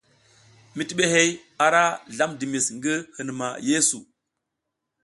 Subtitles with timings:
[0.77, 1.29] Mitibihey
[1.65, 1.83] ara
[2.15, 3.99] zlam dimis ngi hinuma yeesu.